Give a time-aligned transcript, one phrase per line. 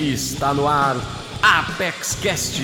[0.00, 0.96] Está no ar
[1.42, 2.58] Apex Cast,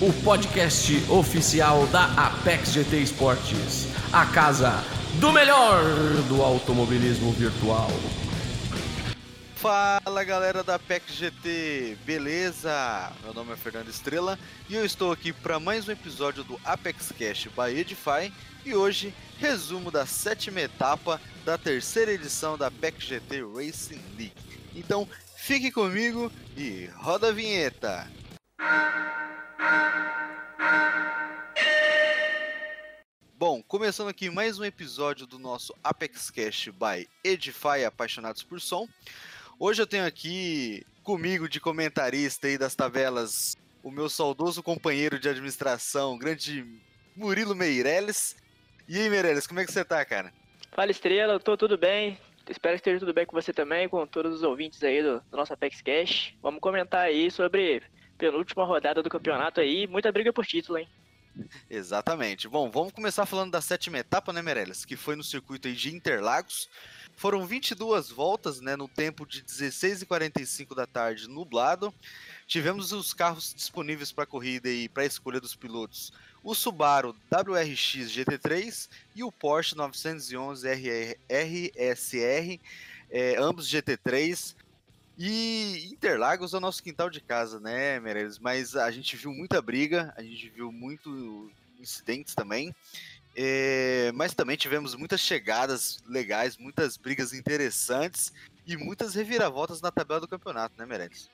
[0.00, 4.72] o podcast oficial da Apex GT Esportes, a casa
[5.20, 5.82] do melhor
[6.26, 7.90] do automobilismo virtual.
[9.56, 13.12] Fala galera da Apex GT, beleza?
[13.22, 17.12] Meu nome é Fernando Estrela e eu estou aqui para mais um episódio do Apex
[17.12, 18.32] Cash by Edify
[18.64, 24.54] e hoje resumo da sétima etapa da terceira edição da Apex GT Racing League.
[24.74, 25.06] Então
[25.46, 28.10] Fique comigo e roda a vinheta.
[33.38, 38.88] Bom, começando aqui mais um episódio do nosso Apex Cash by Edify Apaixonados por Som.
[39.58, 45.28] Hoje eu tenho aqui comigo de comentarista aí das tabelas o meu saudoso companheiro de
[45.28, 46.64] administração, grande
[47.14, 48.34] Murilo Meirelles.
[48.88, 50.32] E aí, Meirelles, como é que você tá, cara?
[50.72, 52.18] Fala, Estrela, eu tô tudo bem.
[52.48, 55.36] Espero que esteja tudo bem com você também, com todos os ouvintes aí do, do
[55.36, 56.34] nosso Apex Cash.
[56.42, 57.82] Vamos comentar aí sobre
[58.18, 60.88] penúltima rodada do campeonato aí, muita briga por título, hein?
[61.68, 62.48] Exatamente.
[62.48, 64.84] Bom, vamos começar falando da sétima etapa, né, Meirelles?
[64.84, 66.68] Que foi no circuito de Interlagos.
[67.16, 71.94] Foram 22 voltas, né, no tempo de 16 e 45 da tarde, nublado.
[72.46, 76.12] Tivemos os carros disponíveis para corrida e para escolha dos pilotos.
[76.44, 82.60] O Subaru WRX GT3 e o Porsche 911 RSR,
[83.10, 84.54] é, ambos GT3.
[85.16, 88.38] E Interlagos é o nosso quintal de casa, né, Meirelles?
[88.38, 92.74] Mas a gente viu muita briga, a gente viu muito incidentes também.
[93.34, 98.34] É, mas também tivemos muitas chegadas legais, muitas brigas interessantes
[98.66, 101.30] e muitas reviravoltas na tabela do campeonato, né, Meirelles?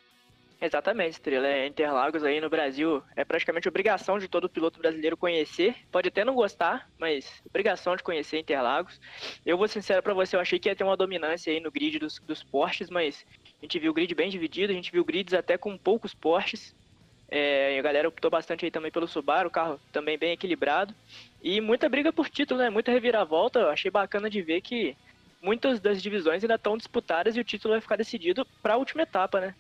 [0.60, 1.46] Exatamente, Estrela.
[1.46, 5.74] É, Interlagos aí no Brasil é praticamente obrigação de todo piloto brasileiro conhecer.
[5.90, 9.00] Pode até não gostar, mas obrigação de conhecer Interlagos.
[9.46, 11.98] Eu vou sincero para você, eu achei que ia ter uma dominância aí no grid
[11.98, 13.24] dos, dos Porsches, mas
[13.60, 16.74] a gente viu o grid bem dividido, a gente viu grids até com poucos Porsches.
[17.30, 20.94] É, a galera optou bastante aí também pelo Subaru, o carro também bem equilibrado.
[21.42, 22.68] E muita briga por título, né?
[22.68, 23.60] Muita reviravolta.
[23.60, 24.94] Eu achei bacana de ver que
[25.40, 29.02] muitas das divisões ainda estão disputadas e o título vai ficar decidido para a última
[29.02, 29.54] etapa, né?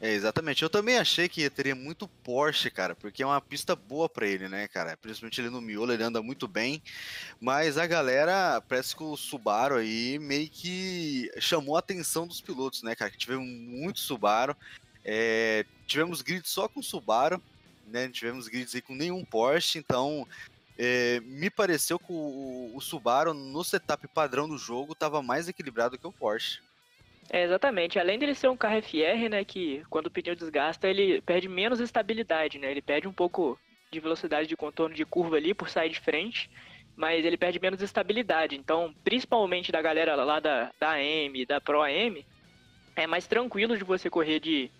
[0.00, 0.62] É, exatamente.
[0.62, 4.48] Eu também achei que teria muito Porsche, cara, porque é uma pista boa para ele,
[4.48, 4.96] né, cara?
[4.96, 6.80] Principalmente ele no miolo, ele anda muito bem.
[7.40, 12.82] Mas a galera, parece que o Subaru aí meio que chamou a atenção dos pilotos,
[12.82, 13.10] né, cara?
[13.10, 14.56] Que tivemos muito Subaru.
[15.04, 17.42] É, tivemos grids só com Subaru,
[17.88, 18.08] né?
[18.08, 20.28] Tivemos grids aí com nenhum Porsche, então
[20.78, 25.98] é, me pareceu que o, o, Subaru no setup padrão do jogo estava mais equilibrado
[25.98, 26.60] que o Porsche.
[27.30, 27.98] É, exatamente.
[27.98, 31.80] Além dele ser um carro FR, né, que quando o pneu desgasta, ele perde menos
[31.80, 32.70] estabilidade, né?
[32.70, 33.58] Ele perde um pouco
[33.90, 36.50] de velocidade de contorno de curva ali por sair de frente,
[36.96, 38.56] mas ele perde menos estabilidade.
[38.56, 42.24] Então, principalmente da galera lá da, da AM, da Pro AM,
[42.96, 44.70] é mais tranquilo de você correr de,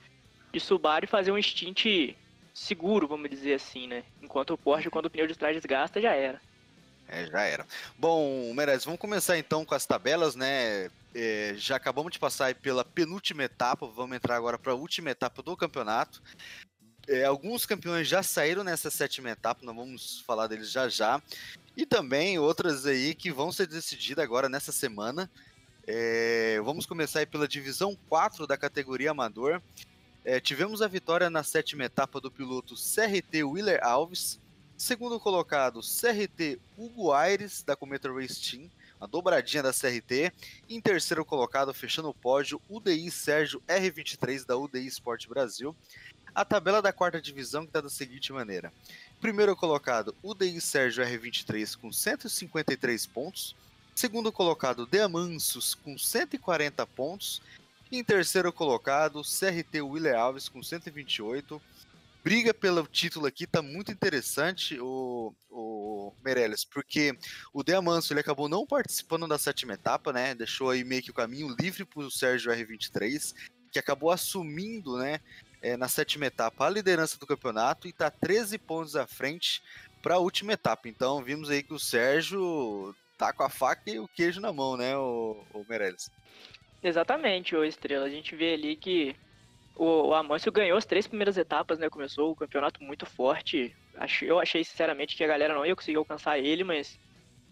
[0.53, 2.15] de Subaru e fazer um stint
[2.53, 4.03] seguro, vamos dizer assim, né?
[4.23, 6.41] Enquanto o Porsche, quando o pneu de trás desgasta, já era.
[7.09, 7.67] É, já era.
[7.97, 10.91] Bom, Meirelles, vamos começar então com as tabelas, né?
[11.21, 15.43] É, já acabamos de passar pela penúltima etapa, vamos entrar agora para a última etapa
[15.43, 16.23] do campeonato.
[17.09, 21.21] É, alguns campeões já saíram nessa sétima etapa, nós vamos falar deles já já.
[21.77, 25.29] E também outras aí que vão ser decididas agora nessa semana.
[25.85, 29.61] É, vamos começar pela divisão 4 da categoria amador.
[30.25, 34.41] É, tivemos a vitória na sétima etapa do piloto CRT Willer Alves.
[34.77, 40.33] Segundo colocado, CRT Hugo Aires, da Cometa Race Team uma dobradinha da CRT.
[40.69, 45.75] Em terceiro colocado, fechando o pódio, UDI Sérgio R23 da UDI Sport Brasil.
[46.35, 48.73] A tabela da quarta divisão está da seguinte maneira:
[49.21, 53.57] primeiro colocado, UDI Sérgio R23 com 153 pontos.
[53.95, 57.43] Segundo colocado, Deamansos com 140 pontos.
[57.91, 61.61] Em terceiro colocado, CRT Willer Alves com 128
[62.29, 67.17] briga pelo título aqui tá muito interessante, o, o Meirelles, porque
[67.55, 70.35] o Deamanso ele acabou não participando da sétima etapa, né?
[70.35, 73.35] Deixou aí meio que o caminho livre para o Sérgio R23,
[73.73, 75.21] que acabou assumindo, né,
[75.63, 79.63] é, na sétima etapa a liderança do campeonato e tá 13 pontos à frente
[80.03, 80.87] para a última etapa.
[80.87, 84.77] Então vimos aí que o Sérgio tá com a faca e o queijo na mão,
[84.77, 86.11] né, o, o Meirelles?
[86.83, 88.05] Exatamente, o Estrela.
[88.05, 89.17] A gente vê ali que
[89.79, 91.89] o, o Amâncio ganhou as três primeiras etapas, né?
[91.89, 93.75] Começou o campeonato muito forte.
[94.23, 96.99] Eu achei, sinceramente, que a galera não ia conseguir alcançar ele, mas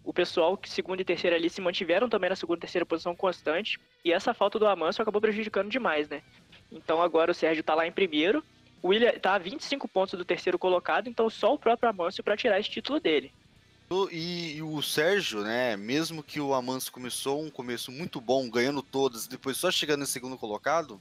[0.03, 3.15] o pessoal que segunda e terceira ali se mantiveram também na segunda e terceira posição
[3.15, 3.79] constante.
[4.03, 6.21] E essa falta do Amâncio acabou prejudicando demais, né?
[6.69, 8.43] Então agora o Sérgio tá lá em primeiro.
[8.83, 12.37] O William tá a 25 pontos do terceiro colocado, então só o próprio Amâncio para
[12.37, 13.31] tirar esse título dele.
[14.11, 18.81] E, e, o Sérgio, né, mesmo que o Amâncio começou um começo muito bom, ganhando
[18.81, 20.99] todas, depois só chegando em segundo colocado,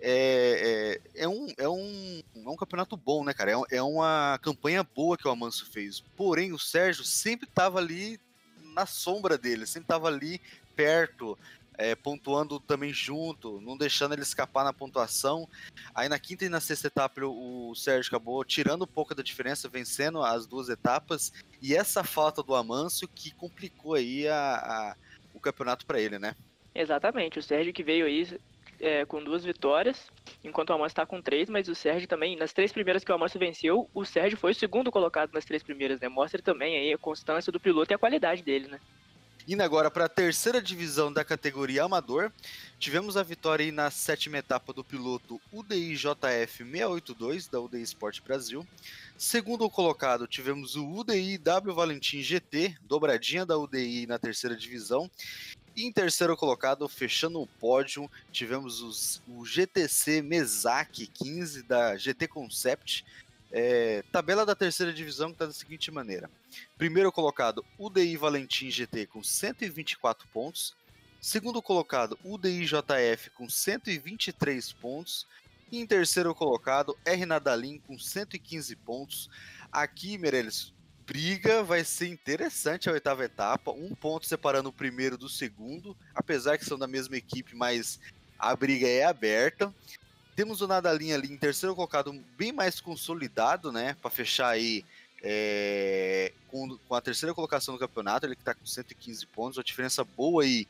[0.00, 3.52] é, é, é, um, é, um, é um campeonato bom, né, cara?
[3.52, 6.00] É, é uma campanha boa que o Amanso fez.
[6.16, 8.20] Porém, o Sérgio sempre estava ali
[8.74, 10.40] na sombra dele, sempre estava ali
[10.74, 11.38] perto,
[11.78, 15.48] é, pontuando também junto, não deixando ele escapar na pontuação.
[15.94, 19.22] Aí na quinta e na sexta etapa o, o Sérgio acabou tirando um pouco da
[19.22, 21.32] diferença, vencendo as duas etapas.
[21.62, 24.96] E essa falta do Amâncio que complicou aí a, a
[25.34, 26.36] o campeonato para ele, né?
[26.74, 28.38] Exatamente, o Sérgio que veio aí
[28.80, 30.10] é, com duas vitórias,
[30.42, 33.14] enquanto o Amâncio está com três, mas o Sérgio também, nas três primeiras que o
[33.14, 36.08] Amâncio venceu, o Sérgio foi o segundo colocado nas três primeiras, né?
[36.08, 38.80] Mostra também aí a constância do piloto e a qualidade dele, né?
[39.46, 42.32] Indo agora para a terceira divisão da categoria amador,
[42.78, 48.66] tivemos a vitória na sétima etapa do piloto UDI JF 682 da UDI Sport Brasil.
[49.18, 55.10] Segundo colocado, tivemos o UDI W Valentim GT, dobradinha da UDI na terceira divisão.
[55.76, 62.28] E em terceiro colocado, fechando o pódio, tivemos os, o GTC Mesac 15 da GT
[62.28, 63.04] Concept,
[63.56, 66.28] é, tabela da terceira divisão está da seguinte maneira:
[66.76, 70.74] primeiro colocado, UDI Valentim GT com 124 pontos.
[71.20, 75.24] Segundo colocado, UDI JF com 123 pontos.
[75.70, 79.30] E em terceiro colocado, R Nadalim com 115 pontos.
[79.70, 80.73] Aqui, Meirelles,
[81.06, 83.70] briga vai ser interessante a oitava etapa.
[83.70, 85.96] Um ponto separando o primeiro do segundo.
[86.14, 88.00] Apesar que são da mesma equipe, mas
[88.38, 89.72] a briga é aberta.
[90.34, 93.96] Temos o Nadalinha ali em terceiro colocado, bem mais consolidado, né?
[94.00, 94.84] Para fechar aí
[95.22, 99.64] é, com, com, a terceira colocação do campeonato, ele que está com 115 pontos, uma
[99.64, 100.66] diferença boa aí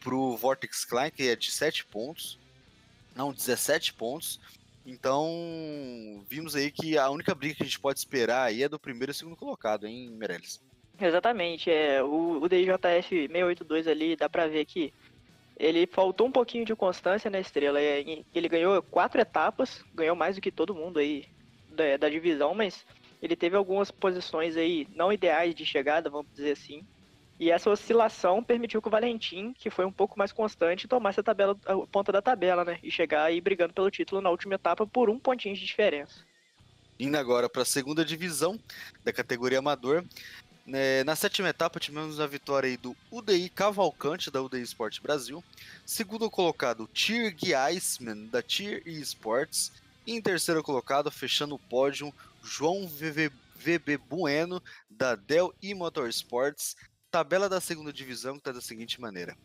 [0.00, 2.38] pro Vortex Klein, que é de 7 pontos.
[3.16, 4.38] Não, 17 pontos.
[4.90, 8.78] Então, vimos aí que a única briga que a gente pode esperar aí é do
[8.78, 10.62] primeiro e segundo colocado, hein, Meirelles?
[10.98, 14.92] Exatamente, é, o, o DJF 682 ali, dá pra ver que
[15.58, 17.78] ele faltou um pouquinho de constância na estrela.
[17.80, 21.26] Ele ganhou quatro etapas, ganhou mais do que todo mundo aí
[21.70, 22.86] da, da divisão, mas
[23.20, 26.82] ele teve algumas posições aí não ideais de chegada, vamos dizer assim.
[27.38, 31.22] E essa oscilação permitiu que o Valentim, que foi um pouco mais constante, tomasse a,
[31.22, 32.78] tabela, a ponta da tabela, né?
[32.82, 36.24] E chegar aí brigando pelo título na última etapa por um pontinho de diferença.
[36.98, 38.58] Indo agora para a segunda divisão
[39.04, 40.04] da categoria amador,
[40.70, 45.42] é, na sétima etapa tivemos a vitória do UDI Cavalcante da UDI Sport Brasil.
[45.86, 47.34] Segundo colocado, Tier
[47.70, 49.72] Iceman da Tier Esports.
[50.06, 52.12] E em terceiro colocado, fechando o pódio,
[52.42, 56.76] João VV, VB Bueno da Dell e Motorsports.
[57.18, 59.36] Tabela da segunda divisão está da seguinte maneira.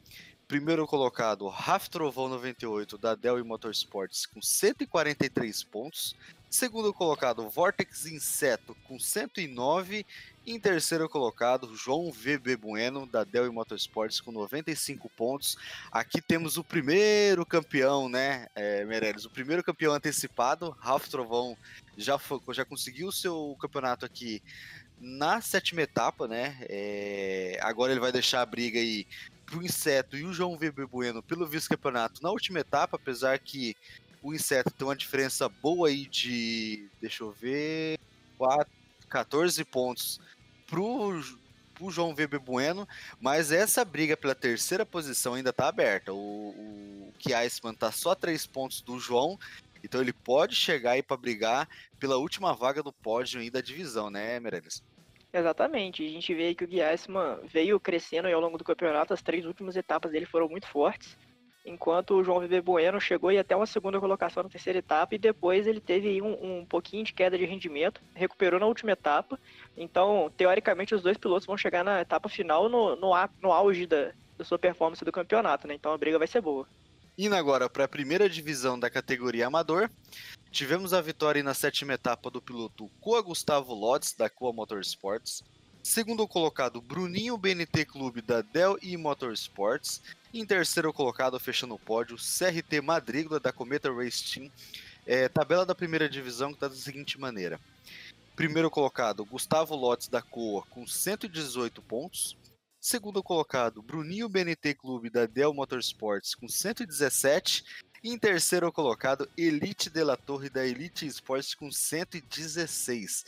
[0.48, 6.16] Primeiro colocado, Raf Trovão 98 da Dell e Motorsports com 143 pontos.
[6.52, 10.06] Segundo colocado, Vortex Inseto com 109
[10.46, 15.58] em terceiro colocado, João VB Bueno, da Dell Motorsports, com 95 pontos.
[15.92, 18.86] Aqui temos o primeiro campeão, né, é?
[19.26, 21.58] O primeiro campeão antecipado, Ralph Trovão,
[21.98, 24.44] já, foi, já conseguiu o seu campeonato aqui
[25.00, 26.58] na sétima etapa, né?
[26.70, 29.06] É, agora ele vai deixar a briga aí
[29.46, 33.76] pro Inseto e o João VB Bueno pelo vice-campeonato na última etapa, apesar que
[34.22, 38.00] o Inseto tem uma diferença boa aí de, deixa eu ver,
[38.38, 38.72] 4,
[39.10, 40.20] 14 pontos
[40.66, 41.22] pro,
[41.76, 42.88] pro João VB Bueno,
[43.20, 46.14] mas essa briga pela terceira posição ainda tá aberta.
[46.14, 49.38] O, o Kiesman tá só a três pontos do João,
[49.84, 51.68] então ele pode chegar aí para brigar
[52.00, 54.84] pela última vaga do pódio aí da divisão, né, Meirelles?
[55.32, 59.46] Exatamente, a gente vê que o Guiasman veio crescendo ao longo do campeonato, as três
[59.46, 61.18] últimas etapas dele foram muito fortes
[61.66, 65.18] enquanto o João Viver Bueno chegou e até uma segunda colocação na terceira etapa e
[65.18, 69.40] depois ele teve um, um pouquinho de queda de rendimento, recuperou na última etapa.
[69.78, 74.12] Então, teoricamente, os dois pilotos vão chegar na etapa final no, no, no auge da,
[74.38, 75.74] da sua performance do campeonato, né?
[75.76, 76.68] Então a briga vai ser boa.
[77.16, 79.88] Indo agora para a primeira divisão da categoria amador,
[80.50, 85.44] tivemos a vitória na sétima etapa do piloto Coa Gustavo Lotz, da Coa Motorsports.
[85.84, 90.02] Segundo colocado, Bruninho BNT Clube da Dell e Motorsports.
[90.34, 94.52] Em terceiro colocado, fechando o pódio, CRT Madrigla da Cometa Race Team.
[95.06, 97.60] É, tabela da primeira divisão que está da seguinte maneira.
[98.36, 102.36] Primeiro colocado, Gustavo Lotes da Coa com 118 pontos.
[102.86, 107.64] Segundo colocado, Bruninho BNT Clube da Dell Motorsports com 117.
[108.04, 113.24] E em terceiro colocado, Elite de la Torre da Elite Sports com 116.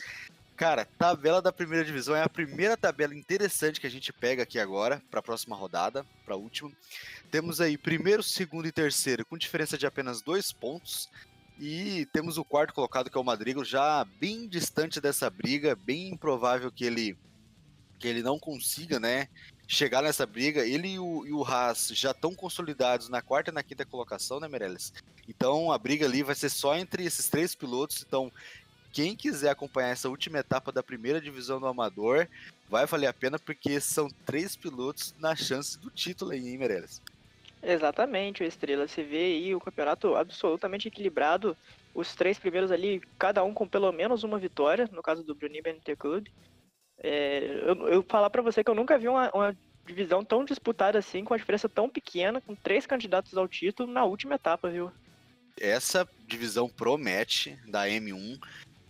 [0.58, 4.58] Cara, tabela da primeira divisão é a primeira tabela interessante que a gente pega aqui
[4.58, 6.70] agora para a próxima rodada, para a última.
[7.30, 11.08] Temos aí primeiro, segundo e terceiro com diferença de apenas dois pontos.
[11.58, 16.10] E temos o quarto colocado que é o Madrigo, já bem distante dessa briga, bem
[16.10, 17.16] improvável que ele
[17.98, 19.28] que ele não consiga, né,
[19.66, 20.64] chegar nessa briga.
[20.66, 24.40] Ele e o, e o Haas já estão consolidados na quarta e na quinta colocação,
[24.40, 24.92] né, Meirelles?
[25.28, 28.04] Então a briga ali vai ser só entre esses três pilotos.
[28.06, 28.32] Então,
[28.92, 32.26] quem quiser acompanhar essa última etapa da primeira divisão do Amador,
[32.68, 37.02] vai valer a pena porque são três pilotos na chance do título aí, hein, Meirelles?
[37.62, 38.86] Exatamente, o Estrela.
[38.86, 41.56] Você vê aí o campeonato absolutamente equilibrado.
[41.94, 45.62] Os três primeiros ali, cada um com pelo menos uma vitória, no caso do Bruninho
[45.62, 46.26] BNT Club.
[47.02, 50.98] É, eu, eu falar para você que eu nunca vi uma, uma, divisão tão disputada
[50.98, 54.90] assim, com a diferença tão pequena, com três candidatos ao título na última etapa, viu?
[55.58, 58.38] Essa divisão promete da M1.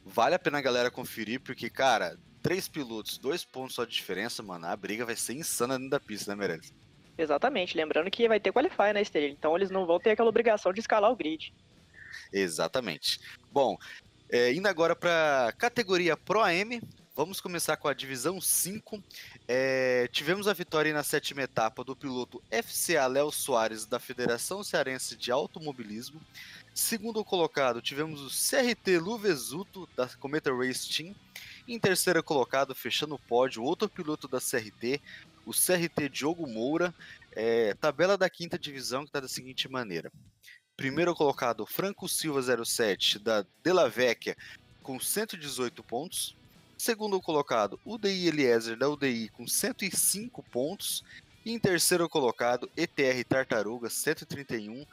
[0.04, 4.42] Vale a pena a galera conferir, porque, cara, três pilotos, dois pontos só de diferença,
[4.42, 6.72] mano, a briga vai ser insana dentro da pista, né, Meirelles?
[7.18, 10.72] Exatamente, lembrando que vai ter Qualify na Estrela, então eles não vão ter aquela obrigação
[10.72, 11.52] de escalar o grid.
[12.32, 13.20] Exatamente.
[13.50, 13.76] Bom,
[14.30, 16.80] é, indo agora para categoria Pro AM,
[17.16, 19.02] vamos começar com a divisão 5.
[19.48, 25.16] É, tivemos a vitória na sétima etapa do piloto FCA Léo Soares da Federação Cearense
[25.16, 26.20] de Automobilismo.
[26.74, 31.14] Segundo colocado, tivemos o CRT Luvesuto da Cometa Race Team.
[31.66, 35.00] Em terceiro colocado, fechando o pódio, outro piloto da CRT,
[35.46, 36.94] o CRT Diogo Moura.
[37.32, 40.12] É, tabela da quinta divisão que está da seguinte maneira.
[40.76, 44.36] Primeiro colocado, Franco Silva 07 da Della Vecchia
[44.82, 46.35] com 118 pontos.
[46.76, 51.02] Segundo colocado, UDI Eliezer da UDI com 105 pontos.
[51.44, 54.84] E em terceiro colocado, ETR Tartaruga 131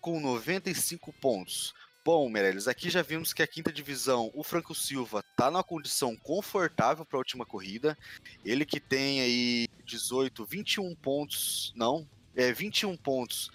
[0.00, 1.72] com 95 pontos.
[2.04, 6.14] Bom, Meirelles, aqui já vimos que a quinta divisão, o Franco Silva está numa condição
[6.16, 7.96] confortável para a última corrida.
[8.44, 13.50] Ele que tem aí 18, 21 pontos, não, é 21 pontos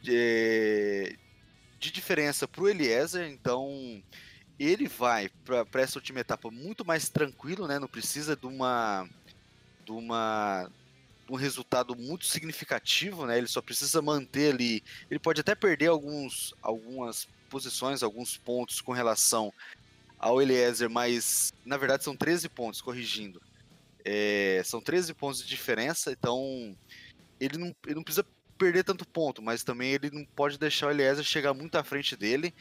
[0.00, 1.18] de,
[1.78, 4.02] de diferença para o Eliezer, então
[4.58, 7.78] ele vai para essa última etapa muito mais tranquilo, né?
[7.78, 9.08] Não precisa de uma
[9.84, 10.70] de uma
[11.28, 13.36] um resultado muito significativo, né?
[13.36, 14.82] Ele só precisa manter ali.
[15.10, 19.52] Ele pode até perder alguns, algumas posições, alguns pontos com relação
[20.18, 23.40] ao Eliezer, mas na verdade são 13 pontos, corrigindo.
[24.04, 26.76] É, são 13 pontos de diferença, então
[27.40, 28.24] ele não, ele não precisa
[28.56, 32.16] perder tanto ponto, mas também ele não pode deixar o Eliezer chegar muito à frente
[32.16, 32.54] dele.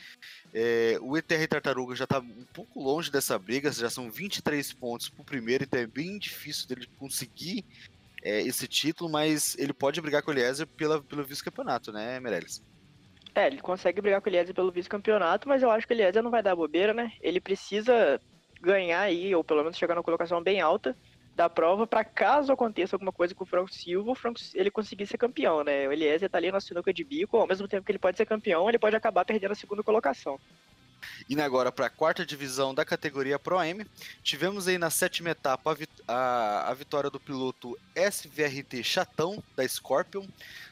[0.53, 5.09] É, o ETR Tartaruga já está um pouco longe dessa briga, já são 23 pontos
[5.09, 7.65] para o primeiro, então é bem difícil dele conseguir
[8.21, 12.63] é, esse título, mas ele pode brigar com o Eliezer pela, pelo vice-campeonato, né, Meirelles?
[13.33, 16.23] É, ele consegue brigar com o Eliezer pelo vice-campeonato, mas eu acho que o Eliezer
[16.23, 17.11] não vai dar bobeira, né?
[17.21, 18.19] Ele precisa
[18.61, 20.95] ganhar aí, ou pelo menos chegar na colocação bem alta
[21.35, 25.05] da prova, para caso aconteça alguma coisa com o Franco Silva, o Franco, ele conseguir
[25.05, 25.87] ser campeão, né?
[25.87, 28.25] O Eliezer tá ali na sinuca de bico, ao mesmo tempo que ele pode ser
[28.25, 30.39] campeão, ele pode acabar perdendo a segunda colocação.
[31.29, 33.85] Indo agora para a quarta divisão da categoria Pro M,
[34.23, 39.67] tivemos aí na sétima etapa a, vit a, a vitória do piloto SVRT Chatão, da
[39.67, 40.25] Scorpion.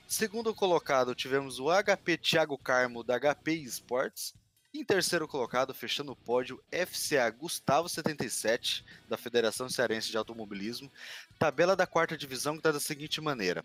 [0.07, 4.33] Segundo colocado, tivemos o HP Thiago Carmo, da HP Sports.
[4.75, 10.91] Em terceiro colocado, fechando o pódio, FCA Gustavo 77, da Federação Cearense de Automobilismo.
[11.37, 13.63] Tabela da quarta divisão que está da seguinte maneira: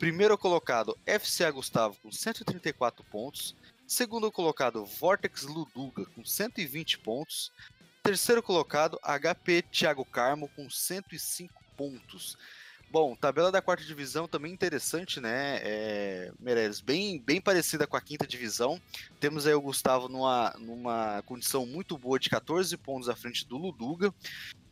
[0.00, 3.54] primeiro colocado, FCA Gustavo com 134 pontos.
[3.86, 7.52] Segundo colocado, Vortex Luduga com 120 pontos.
[8.02, 12.36] Terceiro colocado, HP Thiago Carmo com 105 pontos.
[12.90, 15.60] Bom, tabela da quarta divisão também interessante, né?
[15.62, 18.80] É, Meirelles, bem, bem parecida com a quinta divisão.
[19.20, 23.58] Temos aí o Gustavo numa, numa condição muito boa de 14 pontos à frente do
[23.58, 24.12] Luduga,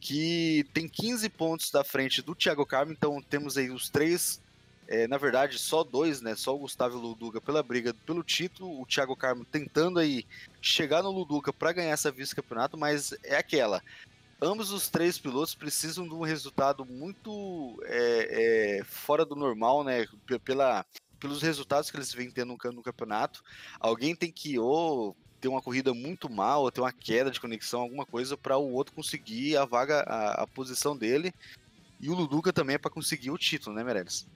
[0.01, 2.91] que tem 15 pontos da frente do Thiago Carmo.
[2.91, 4.41] Então temos aí os três,
[4.89, 6.35] é, na verdade, só dois, né?
[6.35, 8.81] Só o Gustavo e o Luduga pela briga pelo título.
[8.81, 10.25] O Thiago Carmo tentando aí
[10.63, 13.83] chegar no Luduga para ganhar essa vice-campeonato, mas é aquela
[14.41, 20.07] ambos os três pilotos precisam de um resultado muito é, é, fora do normal, né?
[20.45, 20.85] Pela,
[21.19, 23.43] pelos resultados que eles vêm tendo no, campeonato.
[23.81, 27.81] Alguém tem que ou ter uma corrida muito mal, ou ter uma queda de conexão,
[27.81, 31.33] alguma coisa, para o outro conseguir a vaga, a, a posição dele.
[32.01, 34.27] E o Luduca também é para conseguir o título, né, Meirelles?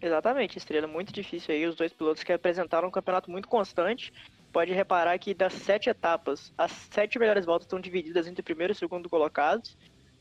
[0.00, 1.66] Exatamente, estrela muito difícil aí.
[1.66, 4.12] Os dois pilotos que apresentaram um campeonato muito constante
[4.52, 8.76] pode reparar que das sete etapas, as sete melhores voltas estão divididas entre primeiro e
[8.76, 9.76] segundo colocados.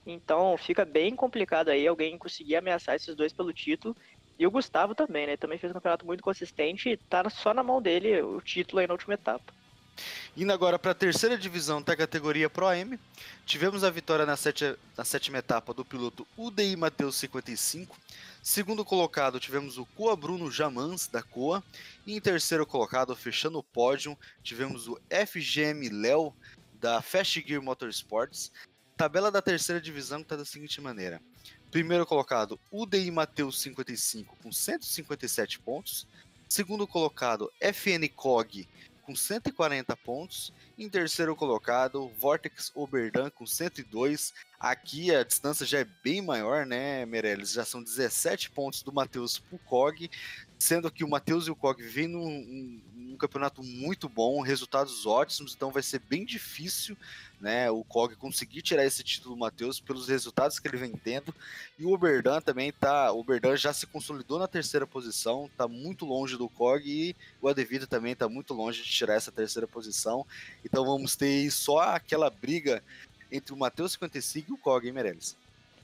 [0.06, 3.96] Então fica bem complicado aí alguém conseguir ameaçar esses dois pelo título.
[4.40, 5.36] E o Gustavo também, né?
[5.36, 8.88] Também fez um campeonato muito consistente e tá só na mão dele o título aí
[8.88, 9.54] na última etapa.
[10.36, 13.00] Indo agora para a terceira divisão da categoria Pro M,
[13.46, 17.98] tivemos a vitória na, sete, na sétima etapa do piloto UDI Mateus 55,
[18.48, 21.62] Segundo colocado, tivemos o Coa Bruno Jamans, da Coa.
[22.06, 26.34] E em terceiro colocado, fechando o pódio, tivemos o FGM Léo,
[26.80, 28.54] da Fast Gear Motorsports.
[28.96, 31.22] Tabela da terceira divisão está da seguinte maneira:
[31.70, 36.08] Primeiro colocado, UDI Mateus 55 com 157 pontos.
[36.48, 38.66] Segundo colocado, FN Cog
[39.08, 40.52] com 140 pontos.
[40.78, 44.34] Em terceiro colocado, Vortex Oberdan com 102.
[44.60, 47.54] Aqui a distância já é bem maior, né, Meirelles?
[47.54, 50.12] Já são 17 pontos do Matheus pro Cog,
[50.58, 55.56] sendo que o Matheus e o Cog vêm num, num, campeonato muito bom, resultados ótimos,
[55.56, 56.96] então vai ser bem difícil
[57.42, 61.34] né, o Cog conseguir tirar esse título do Matheus pelos resultados que ele vem tendo.
[61.80, 63.12] E o Oberdan também tá.
[63.12, 67.48] O Oberdan já se consolidou na terceira posição, tá muito longe do Cog e o
[67.48, 70.26] Adevida também tá muito longe de tirar essa terceira posição.
[70.64, 72.84] Então vamos ter só aquela briga
[73.32, 75.36] entre o Matheus 55 e o Cog, hein, Meirelles?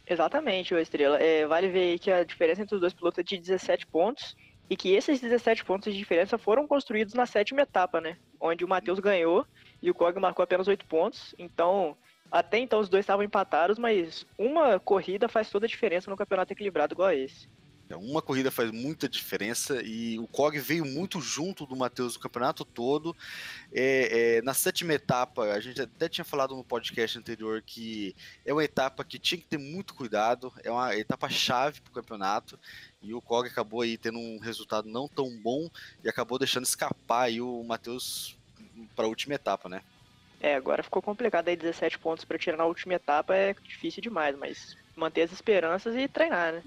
[0.08, 1.18] Exatamente, o Estrela.
[1.18, 4.36] É, vale ver que a diferença entre os dois pilotos é de 17 pontos
[4.70, 8.18] e que esses 17 pontos de diferença foram construídos na sétima etapa, né?
[8.40, 9.46] Onde o Matheus ganhou
[9.82, 11.36] e o Cog marcou apenas 8 pontos.
[11.38, 11.98] Então,
[12.32, 16.54] até então os dois estavam empatados, mas uma corrida faz toda a diferença no campeonato
[16.54, 17.48] equilibrado igual a esse.
[17.90, 22.20] É, uma corrida faz muita diferença e o Cog veio muito junto do Matheus o
[22.20, 23.16] campeonato todo.
[23.72, 28.54] É, é, na sétima etapa, a gente até tinha falado no podcast anterior que é
[28.54, 32.58] uma etapa que tinha que ter muito cuidado, é uma etapa chave para o campeonato.
[33.02, 35.70] E o Cog acabou aí tendo um resultado não tão bom
[36.04, 38.38] e acabou deixando escapar aí o Matheus
[38.96, 39.82] para a última etapa, né?
[40.40, 44.38] É, agora ficou complicado aí 17 pontos para tirar na última etapa é difícil demais,
[44.38, 46.64] mas manter as esperanças e treinar, né?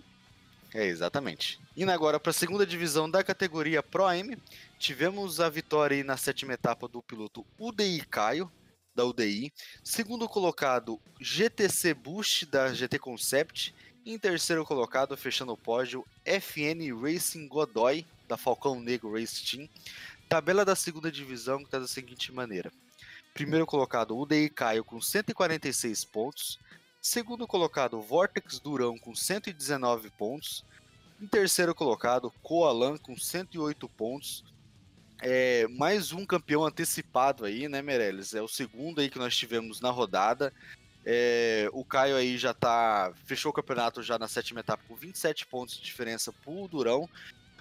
[0.76, 1.58] É, exatamente.
[1.74, 4.36] Indo agora para a segunda divisão da categoria Pro M,
[4.78, 8.52] tivemos a vitória na sétima etapa do piloto UDI Caio,
[8.94, 9.50] da UDI.
[9.82, 13.74] Segundo colocado, GTC Boost, da GT Concept.
[14.04, 19.66] Em terceiro colocado, fechando o pódio, FN Racing Godoy, da Falcão Negro Race Team.
[20.28, 22.70] Tabela da segunda divisão que está da seguinte maneira.
[23.32, 26.58] Primeiro colocado, UDI Caio com 146 pontos.
[27.08, 30.64] Segundo colocado, Vortex Durão com 119 pontos.
[31.22, 34.44] Em terceiro colocado, Coalan com 108 pontos.
[35.22, 38.34] É, mais um campeão antecipado aí, né, Meirelles?
[38.34, 40.52] É o segundo aí que nós tivemos na rodada.
[41.04, 43.12] É, o Caio aí já tá.
[43.24, 47.08] Fechou o campeonato já na sétima etapa com 27 pontos de diferença pro Durão.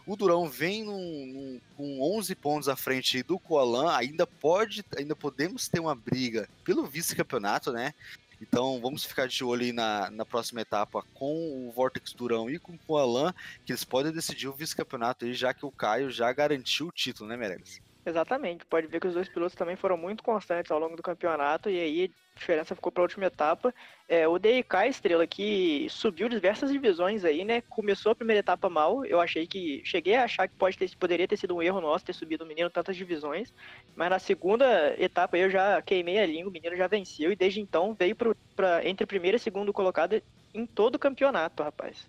[0.08, 3.96] O Durão vem num, num, com 11 pontos à frente do Coalan.
[3.96, 7.94] Ainda pode, ainda podemos ter uma briga pelo vice-campeonato, né?
[8.42, 12.60] Então vamos ficar de olho aí na, na próxima etapa com o Vortex Durão e
[12.60, 13.34] com o Alan,
[13.66, 17.30] que eles podem decidir o vice-campeonato aí, já que o Caio já garantiu o título,
[17.30, 17.82] né, Meirelles?
[18.06, 21.72] Exatamente, pode ver que os dois pilotos também foram muito constantes ao longo do campeonato
[21.72, 23.74] e aí a diferença ficou para a última etapa.
[24.08, 27.62] É, o DK Estrela que subiu diversas divisões aí, né?
[27.62, 31.28] Começou a primeira etapa mal, eu achei que cheguei a achar que pode ter, poderia
[31.28, 33.52] ter sido um erro nosso ter subido o menino tantas divisões,
[33.96, 37.60] mas na segunda etapa eu já queimei a língua, o menino já venceu e desde
[37.60, 40.22] então veio para entre primeiro e segundo colocado
[40.54, 42.08] em todo o campeonato, rapaz.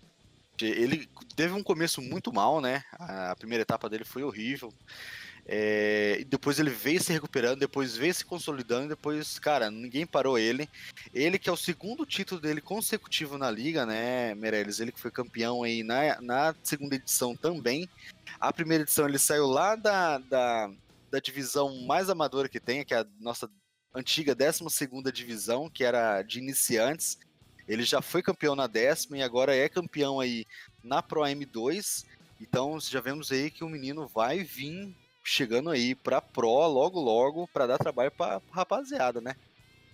[0.61, 2.83] Ele teve um começo muito mal, né?
[2.99, 4.73] A primeira etapa dele foi horrível.
[5.49, 10.69] É, depois ele veio se recuperando, depois veio se consolidando, depois, cara, ninguém parou ele.
[11.13, 14.81] Ele que é o segundo título dele consecutivo na liga, né, Meirelles?
[14.81, 17.87] Ele que foi campeão aí na, na segunda edição também.
[18.41, 20.69] A primeira edição ele saiu lá da, da,
[21.09, 23.49] da divisão mais amadora que tem, que é a nossa
[23.95, 24.65] antiga 12
[25.13, 27.17] divisão, que era de iniciantes.
[27.65, 30.45] Ele já foi campeão na décima e agora é campeão aí
[30.83, 32.05] na Pro M2.
[32.41, 34.93] Então já vemos aí que o menino vai vir
[35.27, 39.35] chegando aí pra Pro logo logo para dar trabalho pra rapaziada, né?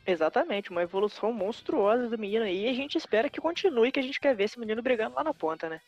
[0.06, 4.04] Exatamente, uma evolução monstruosa do menino aí e a gente espera que continue, que a
[4.04, 5.82] gente quer ver esse menino brigando lá na ponta, né?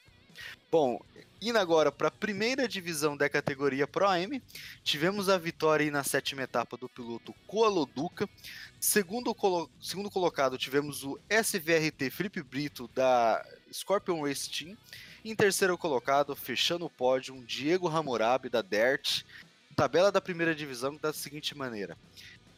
[0.72, 1.00] Bom,
[1.42, 4.42] indo agora para a primeira divisão da categoria Pro M,
[4.84, 8.28] tivemos a vitória na sétima etapa do piloto Coaloduca.
[8.80, 14.76] Segundo, colo segundo colocado, tivemos o SVRT Felipe Brito da Scorpion Race Team.
[15.26, 19.24] Em terceiro colocado, fechando o pódio, Diego Hammurabi da Dirt.
[19.76, 21.98] Tabela da primeira divisão da seguinte maneira: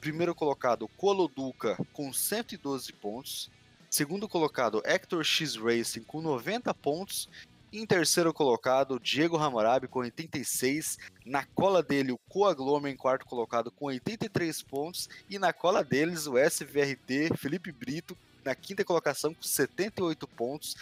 [0.02, 3.50] primeiro colocado, Coloduca com 112 pontos.
[3.90, 7.30] Segundo colocado, Hector X Racing com 90 pontos.
[7.72, 10.98] Em terceiro colocado, Diego Hammurabi com 86.
[11.26, 15.08] Na cola dele, o Coagloma em quarto colocado com 83 pontos.
[15.30, 18.18] E na cola deles, o SVRT Felipe Brito
[18.48, 20.76] na quinta colocação com 78 pontos.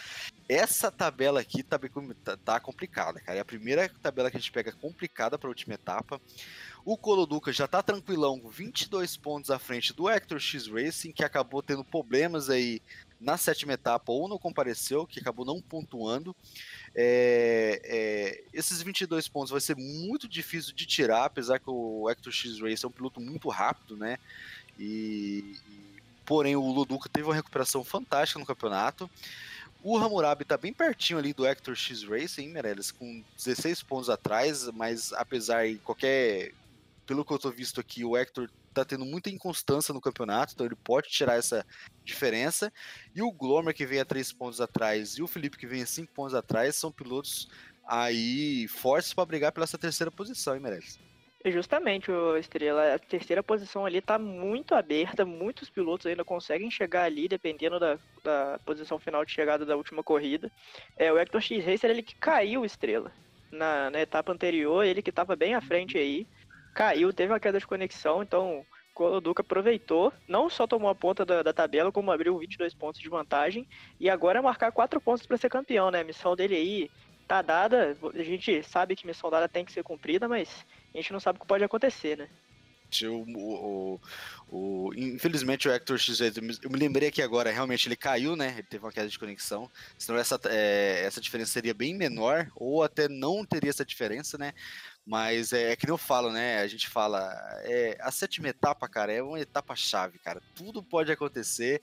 [0.48, 1.78] Essa tabela aqui tá,
[2.24, 3.38] tá, tá complicada, cara.
[3.38, 6.20] É a primeira tabela que a gente pega complicada para a última etapa.
[6.84, 11.24] O Coloduca já tá tranquilão, com 22 pontos à frente do Hector X Racing, que
[11.24, 12.80] acabou tendo problemas aí
[13.20, 16.36] na sétima etapa ou não compareceu, que acabou não pontuando.
[16.94, 22.32] É, é, esses 22 pontos vai ser muito difícil de tirar, apesar que o Hector
[22.32, 24.16] X Racing é um piloto muito rápido, né?
[24.78, 25.56] E,
[26.26, 29.08] Porém, o Luduca teve uma recuperação fantástica no campeonato.
[29.82, 34.68] O Hammurabi tá bem pertinho ali do Hector X Racing, Meirelles, com 16 pontos atrás,
[34.72, 36.52] mas apesar de qualquer.
[37.06, 40.66] Pelo que eu tô visto aqui, o Hector tá tendo muita inconstância no campeonato, então
[40.66, 41.64] ele pode tirar essa
[42.04, 42.72] diferença.
[43.14, 45.86] E o Glomer, que vem a 3 pontos atrás, e o Felipe, que vem a
[45.86, 47.48] 5 pontos atrás, são pilotos
[47.86, 50.98] aí fortes para brigar pela essa terceira posição, hein, Meirelles?
[51.50, 57.04] Justamente, o Estrela, a terceira posição ali está muito aberta, muitos pilotos ainda conseguem chegar
[57.04, 60.50] ali, dependendo da, da posição final de chegada da última corrida.
[60.96, 63.12] É, o Hector X Racer, ele que caiu Estrela.
[63.52, 66.26] Na, na etapa anterior, ele que estava bem à frente aí,
[66.74, 71.24] caiu, teve uma queda de conexão, então o Duca aproveitou, não só tomou a ponta
[71.24, 73.68] da, da, tabela, como abriu 22 pontos de vantagem,
[74.00, 76.00] e agora é marcar 4 pontos para ser campeão, né?
[76.00, 76.90] A missão dele aí
[77.28, 80.66] tá dada, a gente sabe que missão dada tem que ser cumprida, mas
[80.98, 82.28] a gente não sabe o que pode acontecer, né?
[83.02, 84.00] O, o,
[84.48, 88.52] o, infelizmente o Hector X, eu me lembrei aqui agora, realmente ele caiu, né?
[88.52, 89.68] Ele teve uma queda de conexão.
[89.98, 94.52] Senão essa, é, essa diferença seria bem menor, ou até não teria essa diferença, né?
[95.04, 96.60] Mas é, é que eu falo, né?
[96.60, 97.32] A gente fala,
[97.64, 100.40] é, a sétima etapa, cara, é uma etapa chave, cara.
[100.54, 101.82] Tudo pode acontecer.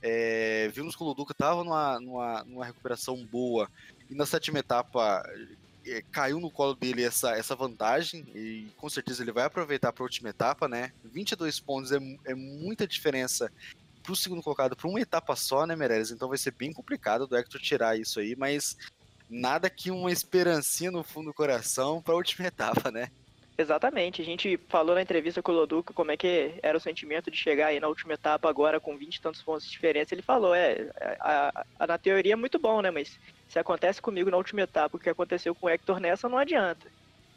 [0.00, 3.68] É, vimos que o Luduca tava numa, numa, numa recuperação boa.
[4.08, 5.22] E na sétima etapa,
[5.86, 10.02] é, caiu no colo dele essa, essa vantagem e com certeza ele vai aproveitar para
[10.02, 10.92] a última etapa, né?
[11.04, 13.50] 22 pontos é, é muita diferença
[14.02, 16.10] para o segundo colocado para uma etapa só, né, Meirelles?
[16.10, 18.76] Então vai ser bem complicado do Hector tirar isso aí, mas
[19.28, 23.10] nada que uma esperancinha no fundo do coração para a última etapa, né?
[23.56, 27.30] Exatamente, a gente falou na entrevista com o Loduca como é que era o sentimento
[27.30, 30.12] de chegar aí na última etapa agora com 20 e tantos pontos de diferença.
[30.12, 33.16] Ele falou, é, a, a, na teoria é muito bom, né, mas
[33.48, 36.86] se acontece comigo na última etapa o que aconteceu com o Hector nessa, não adianta.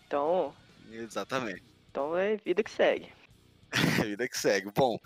[0.05, 0.53] Então.
[0.91, 1.63] Exatamente.
[1.91, 3.11] Então é vida que segue.
[4.03, 4.71] vida que segue.
[4.73, 4.99] Bom,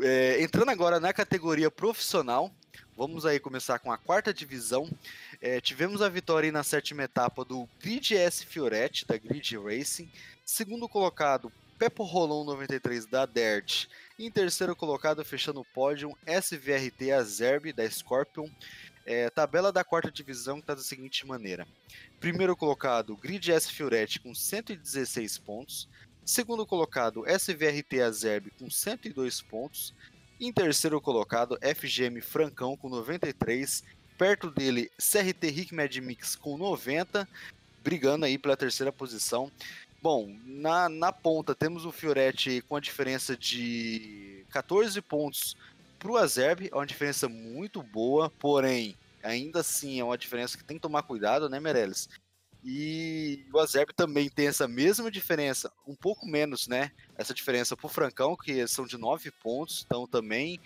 [0.00, 2.50] é, entrando agora na categoria profissional,
[2.96, 4.88] vamos aí começar com a quarta divisão.
[5.40, 10.10] É, tivemos a vitória na sétima etapa do Grid S Fioretti, da Grid Racing.
[10.44, 13.86] Segundo colocado, Pepo Rolon 93 da Dirt.
[14.18, 18.50] Em terceiro colocado, fechando o pódio, SVRT Azerb da Scorpion.
[19.06, 21.66] É, tabela da quarta divisão está da seguinte maneira:
[22.18, 25.88] primeiro colocado, Grid S Fioretti com 116 pontos.
[26.24, 29.94] Segundo colocado, SVRT Azerb com 102 pontos.
[30.40, 33.82] Em terceiro colocado, FGM Francão com 93.
[34.16, 37.26] Perto dele, CRT Rick Mix com 90,
[37.82, 39.50] brigando aí pela terceira posição.
[40.02, 45.56] Bom, na, na ponta temos o Fioretti com a diferença de 14 pontos
[46.00, 50.64] para o Azerb, é uma diferença muito boa, porém, ainda assim é uma diferença que
[50.64, 52.08] tem que tomar cuidado, né, Meirelles?
[52.64, 56.90] E o Azerb também tem essa mesma diferença, um pouco menos, né?
[57.16, 60.58] Essa diferença para o Francão, que são de 9 pontos, então também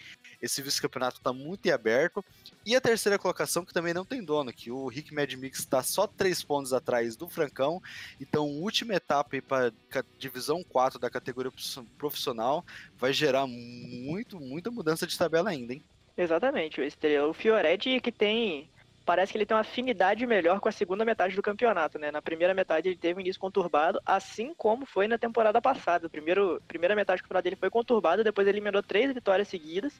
[0.44, 2.24] esse vice-campeonato está muito em aberto.
[2.64, 5.83] E a terceira colocação, que também não tem dono, que o Rick Mad Mix está
[5.83, 7.83] só 3 pontos atrás do Francão.
[8.20, 9.72] Então, última etapa para
[10.18, 11.52] divisão 4 da categoria
[11.98, 12.64] profissional
[12.96, 15.83] vai gerar muito, muita mudança de tabela ainda, hein?
[16.16, 16.80] Exatamente,
[17.28, 18.68] o Fioretti que tem
[19.04, 22.11] parece que ele tem uma afinidade melhor com a segunda metade do campeonato, né?
[22.11, 26.09] Na primeira metade ele teve um início conturbado, assim como foi na temporada passada.
[26.09, 29.92] Primeiro, primeira metade do campeonato dele foi conturbada, depois ele emendou três vitórias seguidas.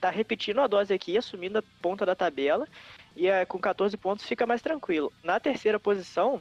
[0.00, 2.66] Tá repetindo a dose aqui, assumindo a ponta da tabela.
[3.14, 5.12] E é, com 14 pontos fica mais tranquilo.
[5.22, 6.40] Na terceira posição,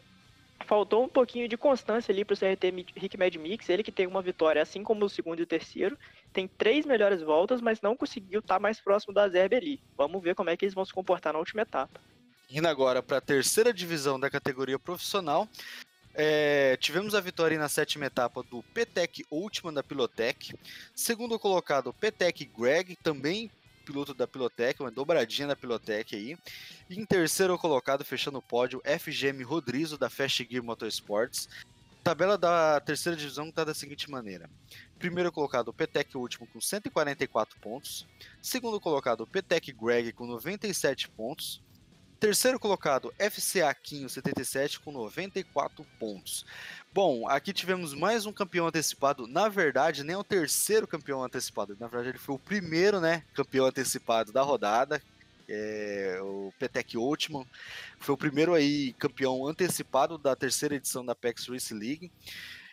[0.66, 4.08] faltou um pouquinho de constância ali para o CRT Rick Mad Mix, ele que tem
[4.08, 5.98] uma vitória, assim como o segundo e o terceiro,
[6.32, 9.82] tem três melhores voltas, mas não conseguiu estar tá mais próximo da Zerbe ali.
[9.98, 12.00] Vamos ver como é que eles vão se comportar na última etapa.
[12.50, 15.48] Indo agora para a terceira divisão da categoria profissional,
[16.22, 20.54] é, tivemos a vitória na sétima etapa do Petec Ultima da Pilotec.
[20.94, 23.50] Segundo colocado, Petec Greg, também
[23.86, 26.38] piloto da Pilotec, uma dobradinha da Pilotec aí.
[26.90, 31.48] E em terceiro colocado, fechando o pódio, FGM Rodrigo da Fast Gear Motorsports.
[32.04, 34.50] Tabela da terceira divisão está da seguinte maneira:
[35.00, 38.06] primeiro colocado, Petec Último com 144 pontos.
[38.42, 41.62] Segundo colocado, Petec Greg com 97 pontos.
[42.20, 46.46] Terceiro colocado, FCA Quinho 77 com 94 pontos.
[46.94, 49.26] Bom, aqui tivemos mais um campeão antecipado.
[49.26, 51.78] Na verdade, nem o terceiro campeão antecipado.
[51.80, 55.02] Na verdade, ele foi o primeiro, né, campeão antecipado da rodada.
[55.48, 57.50] É, o Petec Ultimate
[58.00, 62.12] foi o primeiro aí campeão antecipado da terceira edição da PEX Race League.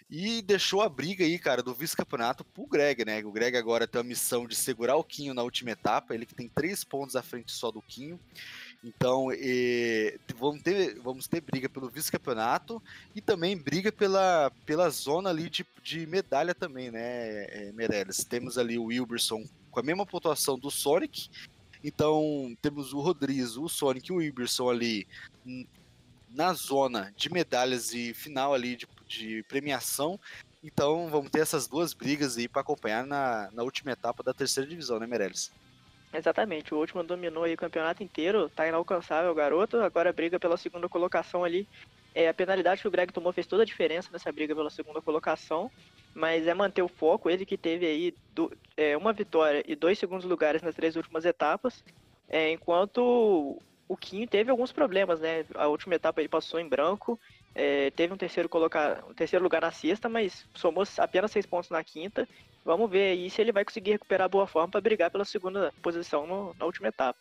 [0.08, 3.24] E deixou a briga aí, cara, do vice-campeonato pro Greg, né?
[3.24, 6.14] O Greg agora tem a missão de segurar o Quinho na última etapa.
[6.14, 8.20] Ele que tem três pontos à frente só do Quinho.
[8.86, 12.80] Então, e, vamos, ter, vamos ter briga pelo vice-campeonato
[13.16, 18.22] e também briga pela, pela zona ali de, de medalha também, né, é, Meirelles?
[18.22, 21.28] Temos ali o Wilberson com a mesma pontuação do Sonic
[21.82, 25.04] Então, temos o Rodrigo, o Sonic e o Iberson ali
[26.30, 30.18] na zona de medalhas e final ali de, de premiação.
[30.62, 34.68] Então, vamos ter essas duas brigas aí para acompanhar na, na última etapa da terceira
[34.68, 35.50] divisão, né, Meirelles?
[36.16, 40.56] Exatamente, o último dominou aí o campeonato inteiro, tá inalcançável o garoto, agora briga pela
[40.56, 41.68] segunda colocação ali.
[42.14, 45.02] É, a penalidade que o Greg tomou fez toda a diferença nessa briga pela segunda
[45.02, 45.70] colocação,
[46.14, 49.98] mas é manter o foco, ele que teve aí do, é, uma vitória e dois
[49.98, 51.84] segundos lugares nas três últimas etapas,
[52.30, 55.44] é, enquanto o Quinho teve alguns problemas, né?
[55.54, 57.20] A última etapa ele passou em branco,
[57.54, 61.68] é, teve um terceiro, colocar, um terceiro lugar na sexta, mas somou apenas seis pontos
[61.68, 62.26] na quinta
[62.66, 65.72] Vamos ver aí se ele vai conseguir recuperar a boa forma para brigar pela segunda
[65.80, 67.16] posição no, na última etapa.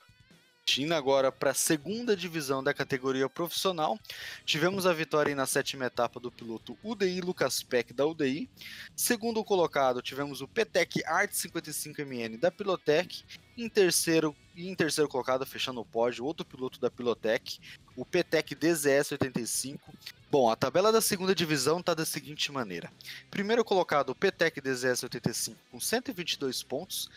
[0.80, 4.00] Indo agora para a segunda divisão da categoria profissional,
[4.44, 8.50] tivemos a vitória na sétima etapa do piloto UDI Lucas Peck da UDI.
[8.96, 13.24] Segundo colocado, tivemos o Petec Art 55MN da Pilotec.
[13.56, 17.60] Em terceiro, em terceiro colocado, fechando o pódio, outro piloto da Pilotec,
[17.96, 19.94] o Petec DZS 85.
[20.32, 22.92] Bom, a tabela da segunda divisão está da seguinte maneira.
[23.30, 27.10] Primeiro colocado, o PTEC DZS 85 com 122 pontos.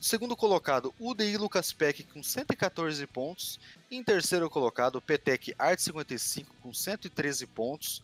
[0.00, 3.60] Segundo colocado, UDI Lucas Peck com 114 pontos.
[3.90, 8.02] Em terceiro colocado, o PTEC Art 55 com 113 pontos.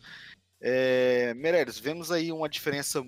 [0.61, 3.05] É, Meirelles, vemos aí uma diferença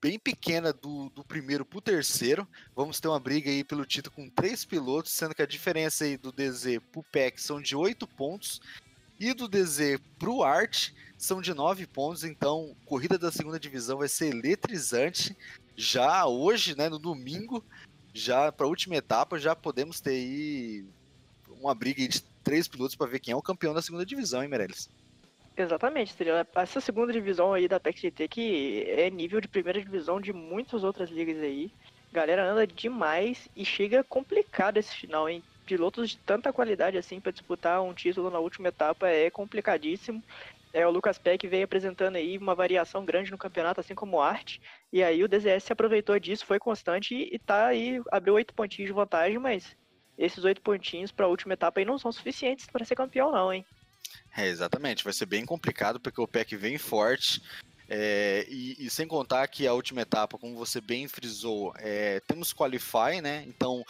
[0.00, 2.46] bem pequena do, do primeiro para o terceiro.
[2.76, 6.16] Vamos ter uma briga aí pelo título com três pilotos, sendo que a diferença aí
[6.16, 8.60] do DZ para o PEC são de 8 pontos
[9.24, 14.08] e do DZ pro Art são de 9 pontos, então corrida da segunda divisão vai
[14.08, 15.34] ser eletrizante.
[15.74, 17.64] Já hoje, né, no domingo,
[18.12, 20.84] já para a última etapa, já podemos ter aí
[21.58, 24.48] uma briga de três pilotos para ver quem é o campeão da segunda divisão, hein,
[24.48, 24.90] Meirelles?
[25.56, 26.46] Exatamente, Estrela.
[26.54, 30.84] Essa segunda divisão aí da PEC GT que é nível de primeira divisão de muitas
[30.84, 31.72] outras ligas aí.
[32.12, 35.42] Galera anda demais e chega complicado esse final, hein?
[35.64, 40.22] Pilotos de tanta qualidade assim para disputar um título na última etapa é complicadíssimo.
[40.72, 44.20] É, o Lucas Peck veio apresentando aí uma variação grande no campeonato, assim como o
[44.20, 44.58] Art.
[44.92, 48.52] E aí o DZS se aproveitou disso, foi constante e, e tá aí, abriu oito
[48.52, 49.76] pontinhos de vantagem, mas
[50.18, 53.52] esses oito pontinhos para a última etapa aí não são suficientes para ser campeão, não,
[53.52, 53.64] hein?
[54.36, 57.40] É, exatamente, vai ser bem complicado porque o Peck vem forte.
[57.88, 62.52] É, e, e, sem contar que a última etapa, como você bem frisou, é, temos
[62.52, 63.44] Qualify, né?
[63.46, 63.84] Então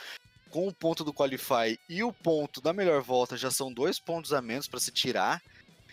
[0.54, 4.32] com o ponto do Qualify e o ponto da melhor volta já são dois pontos
[4.32, 5.42] a menos para se tirar.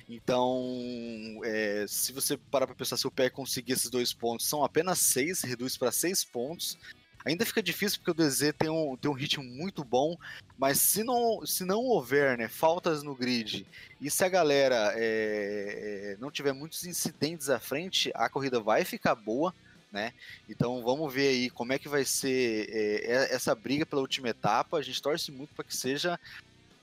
[0.07, 4.63] Então, é, se você parar para pensar se o pé conseguir esses dois pontos, são
[4.63, 6.77] apenas seis, reduz para seis pontos.
[7.25, 10.15] Ainda fica difícil porque o DZ tem um, tem um ritmo muito bom,
[10.59, 13.65] mas se não, se não houver né, faltas no grid
[13.99, 18.85] e se a galera é, é não tiver muitos incidentes à frente, a corrida vai
[18.85, 19.51] ficar boa
[19.91, 20.13] né?
[20.49, 24.77] Então vamos ver aí como é que vai ser é, essa briga pela última etapa.
[24.77, 26.19] A gente torce muito para que seja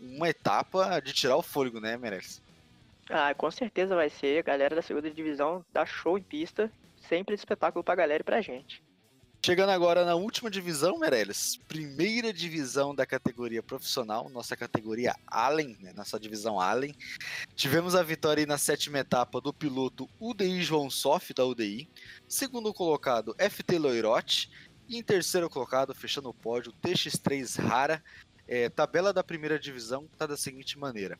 [0.00, 2.40] uma etapa de tirar o fôlego, né, Meirelles?
[3.10, 4.38] Ah, com certeza vai ser.
[4.38, 6.70] A galera da segunda divisão dá show em pista.
[7.08, 8.82] Sempre espetáculo pra galera e pra gente.
[9.44, 15.92] Chegando agora na última divisão, Meirelles, primeira divisão da categoria profissional, nossa categoria Allen, né,
[15.94, 16.94] nossa divisão Allen.
[17.54, 21.88] Tivemos a vitória na sétima etapa do piloto UDI João Sof, da UDI.
[22.26, 24.50] Segundo colocado, FT Loirote.
[24.88, 28.02] E em terceiro colocado, fechando o pódio, TX3 Rara.
[28.46, 31.18] É, tabela da primeira divisão está da seguinte maneira.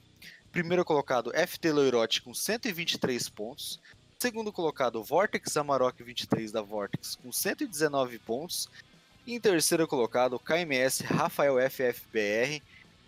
[0.50, 3.78] Primeiro colocado, FT Loirote com 123 pontos.
[4.20, 8.68] Segundo colocado, Vortex Amarok 23 da Vortex com 119 pontos.
[9.24, 12.60] E em terceiro colocado, KMS Rafael FFBR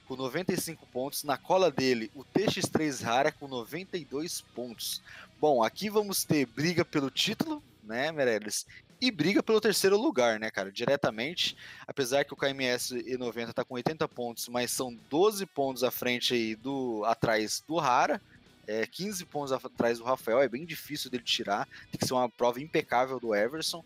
[0.07, 1.25] com 95 pontos.
[1.25, 5.03] Na cola dele, o TX3 Rara com 92 pontos.
[5.41, 8.65] Bom, aqui vamos ter briga pelo título, né, Meirelles?
[9.01, 10.71] E briga pelo terceiro lugar, né, cara?
[10.71, 11.57] Diretamente.
[11.89, 16.35] Apesar que o KMS E90 tá com 80 pontos, mas são 12 pontos à frente
[16.35, 18.23] aí do atrás do Rara
[18.67, 22.29] é, 15 pontos atrás do Rafael, é bem difícil dele tirar, tem que ser uma
[22.29, 23.85] prova impecável do Everson.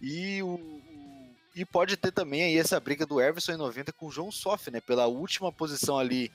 [0.00, 0.82] E o,
[1.54, 4.70] e pode ter também aí essa briga do Everson em 90 com o João Soff,
[4.70, 4.80] né?
[4.80, 6.32] Pela última posição ali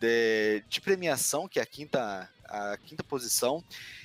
[0.00, 3.62] de, de, premiação, que é a quinta, a quinta posição.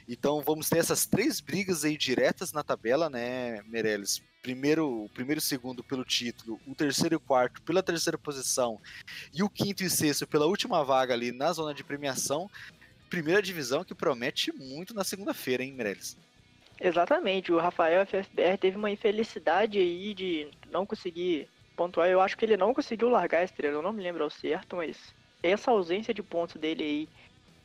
[0.08, 4.22] Então vamos ter essas três brigas aí diretas na tabela, né, Meirelles?
[4.42, 8.80] Primeiro, primeiro e segundo pelo título, o terceiro e o quarto pela terceira posição
[9.34, 12.50] e o quinto e sexto pela última vaga ali na zona de premiação
[13.10, 16.18] primeira divisão que promete muito na segunda-feira, hein, Meirelles?
[16.80, 22.08] Exatamente, o Rafael FFBR teve uma infelicidade aí de não conseguir pontuar.
[22.08, 24.76] Eu acho que ele não conseguiu largar a estrela, eu não me lembro ao certo,
[24.76, 27.10] mas essa ausência de pontos dele aí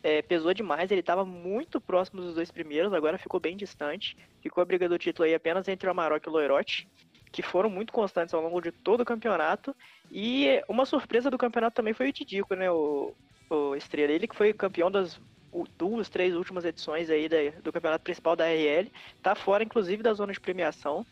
[0.02, 0.90] é, pesou demais.
[0.90, 4.16] Ele estava muito próximo dos dois primeiros, agora ficou bem distante.
[4.42, 6.88] Ficou a briga do título aí apenas entre o Amarok e o Loirote.
[7.30, 9.74] que foram muito constantes ao longo de todo o campeonato.
[10.10, 12.70] E uma surpresa do campeonato também foi o Tidico, né?
[12.70, 13.14] O,
[13.54, 15.20] o Estrela, ele que foi campeão das
[15.76, 18.90] duas, três últimas edições aí da, do campeonato principal da RL,
[19.22, 21.04] tá fora inclusive da zona de premiação.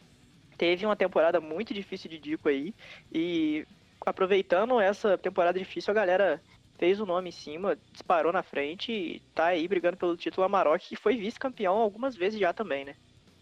[0.57, 2.75] Teve uma temporada muito difícil de Dico aí
[3.13, 3.67] e
[4.05, 6.43] aproveitando essa temporada difícil, a galera
[6.79, 10.89] fez o nome em cima, disparou na frente e tá aí brigando pelo título Amarok,
[10.89, 12.97] que foi vice-campeão algumas vezes já também, né?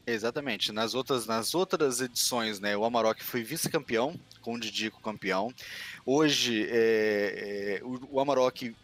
[0.04, 0.72] Exatamente.
[0.72, 5.52] Nas outras, nas outras edições, né, o Amarok foi vice-campeão, com o Didico campeão.
[6.04, 8.74] Hoje, é, é, o, o Amarok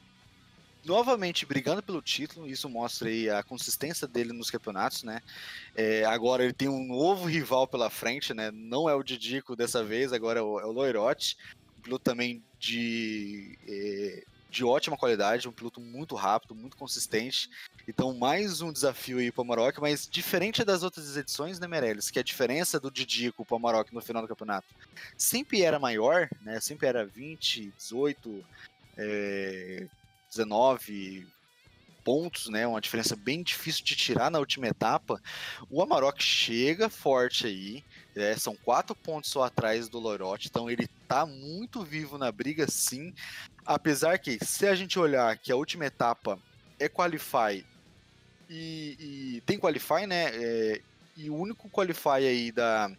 [0.84, 5.20] novamente brigando pelo título, isso mostra aí a consistência dele nos campeonatos, né?
[5.74, 8.50] É, agora ele tem um novo rival pela frente, né?
[8.50, 11.36] Não é o Didico dessa vez, agora é o, é o Loirotti,
[11.78, 17.50] um piloto também de, é, de ótima qualidade, um piloto muito rápido, muito consistente.
[17.86, 22.10] Então, mais um desafio aí para o Amarok, mas diferente das outras edições, né, Meirelles?
[22.10, 24.66] Que a diferença do Didico para o Amarok no final do campeonato
[25.16, 26.60] sempre era maior, né?
[26.60, 28.44] Sempre era 20, 18,
[28.96, 29.86] é,
[30.36, 31.26] 19
[32.04, 32.66] pontos, né?
[32.66, 35.20] Uma diferença bem difícil de tirar na última etapa.
[35.70, 40.86] O Amarok chega forte aí, é, são quatro pontos só atrás do Lorote, então ele
[41.08, 43.14] tá muito vivo na briga, sim.
[43.64, 46.38] Apesar que, se a gente olhar que a última etapa
[46.78, 47.64] é Qualify
[48.48, 50.30] e, e tem Qualify, né?
[50.34, 50.80] É,
[51.16, 52.90] e o único Qualify aí da,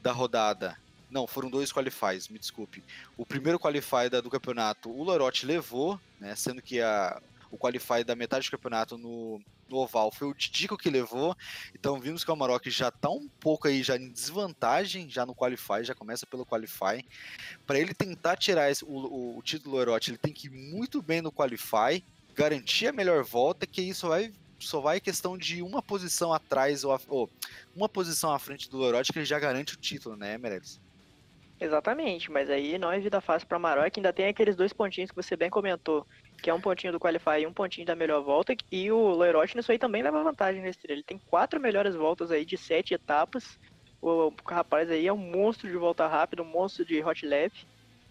[0.00, 0.76] da rodada.
[1.14, 2.82] Não, foram dois qualifies, me desculpe.
[3.16, 6.34] O primeiro qualify da, do campeonato, o Lorote levou, né?
[6.34, 7.22] Sendo que a,
[7.52, 11.36] o qualify da metade do campeonato no, no oval foi o Didico que levou.
[11.72, 15.36] Então vimos que o Amarok já está um pouco aí já em desvantagem já no
[15.36, 17.06] qualify, já começa pelo qualify.
[17.64, 21.00] Para ele tentar tirar esse, o, o, o título Lorote, ele tem que ir muito
[21.00, 22.02] bem no qualify,
[22.34, 27.00] garantir a melhor volta, que isso vai só vai questão de uma posição atrás ou,
[27.06, 27.30] ou
[27.76, 30.80] uma posição à frente do Lorote que ele já garante o título, né, Meirelles?
[31.60, 35.16] Exatamente, mas aí não é vida fácil para Maroc, ainda tem aqueles dois pontinhos que
[35.16, 36.04] você bem comentou,
[36.42, 39.46] que é um pontinho do Qualify e um pontinho da melhor volta, e o Leroy
[39.54, 40.98] nisso aí também leva vantagem nesse treino.
[40.98, 43.44] Ele tem quatro melhores voltas aí de sete etapas.
[44.00, 47.52] O rapaz aí é um monstro de volta rápida, um monstro de hot lap.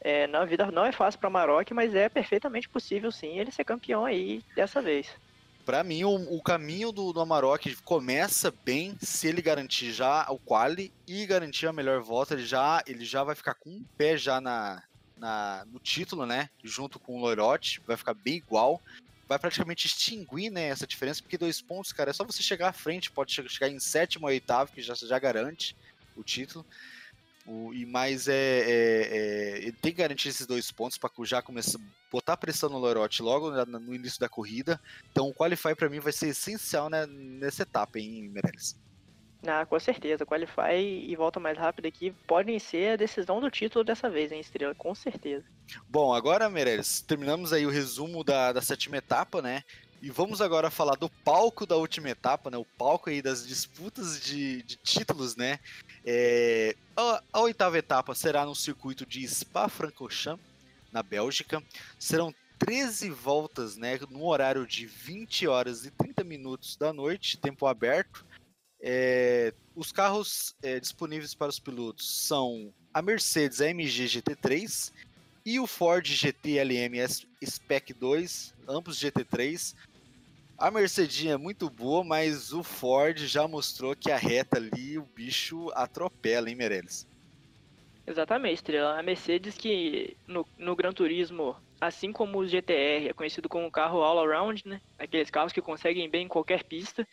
[0.04, 3.66] É, na vida não é fácil para Maroc, mas é perfeitamente possível sim ele ser
[3.66, 5.18] campeão aí dessa vez.
[5.66, 10.38] Para mim, o, o, caminho do, do Amarok começa bem se ele garantir já o
[10.38, 12.34] quali e garantir a melhor volta.
[12.34, 14.84] Ele já, ele já vai ficar com um pé já na,
[15.18, 16.50] na, no título, né?
[16.62, 18.82] Junto com o Loirote, vai ficar bem igual.
[19.26, 22.74] Vai praticamente extinguir né, essa diferença, porque dois pontos, cara, é só você chegar à
[22.74, 25.78] frente, pode chegar em sétimo ou oitavo, que já, já garante
[26.14, 26.66] o título.
[27.46, 31.42] O, e mais é, é, é, ele tem que garantir esses dois pontos para já
[31.42, 31.80] começar
[32.10, 34.80] botar pressão no Lorote logo no, no início da corrida.
[35.12, 38.78] Então o qualify para mim vai ser essencial né, nessa etapa, hein, Meirelles?
[39.46, 40.26] Ah, com certeza.
[40.26, 44.40] Qualify e volta mais rápido aqui podem ser a decisão do título dessa vez, hein,
[44.40, 44.74] Estrela?
[44.74, 45.44] Com certeza.
[45.90, 49.64] Bom, agora, Meirelles, terminamos aí o resumo da, da sétima etapa, né?
[50.02, 52.58] E vamos agora falar do palco da última etapa, né?
[52.58, 55.60] O palco aí das disputas de, de títulos, né?
[56.06, 60.46] É, a, a, oitava etapa será no circuito de Spa-Francorchamps,
[60.92, 61.64] na Bélgica.
[61.98, 64.00] Serão 13 voltas, né?
[64.10, 68.26] No horário de 20 horas e 30 minutos da noite, tempo aberto.
[68.82, 74.92] É, os carros é, disponíveis para os pilotos são a Mercedes AMG GT3
[75.46, 76.96] e o Ford GT LM
[77.46, 79.74] Spec 2, ambos GT3.
[80.58, 85.04] A Mercedinha é muito boa, mas o Ford já mostrou que a reta ali o
[85.04, 87.08] bicho atropela, hein, Meirelles?
[88.06, 89.00] Exatamente, Estrela.
[89.00, 94.02] A Mercedes que no, no Gran Turismo, assim como o GTR, é conhecido como carro
[94.02, 94.82] all-around, né?
[95.00, 97.08] Aqueles carros que conseguem bem em qualquer pista.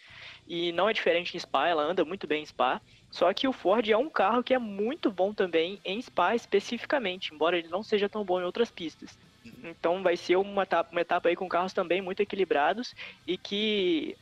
[0.46, 2.80] E não é diferente em Spa, ela anda muito bem em Spa.
[3.10, 7.32] Só que o Ford é um carro que é muito bom também em Spa especificamente,
[7.32, 9.16] embora ele não seja tão bom em outras pistas.
[9.64, 12.94] Então vai ser uma etapa, uma etapa aí com carros também muito equilibrados
[13.26, 14.16] e que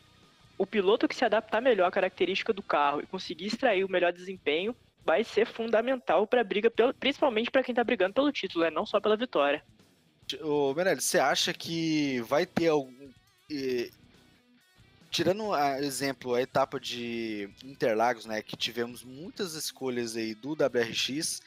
[0.57, 4.13] o piloto que se adaptar melhor à característica do carro e conseguir extrair o melhor
[4.13, 8.71] desempenho vai ser fundamental para a briga, principalmente para quem está brigando pelo título, né?
[8.71, 9.63] não só pela vitória.
[10.43, 12.93] Ô, Meirelles, você acha que vai ter algum.
[15.11, 21.41] Tirando a exemplo a etapa de Interlagos, né, que tivemos muitas escolhas aí do WRX,